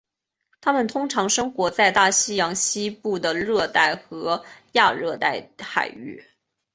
[0.61, 6.25] 它们通常生活在大西洋西部的热带和亚热带海域。